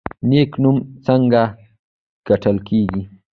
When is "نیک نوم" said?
0.29-0.77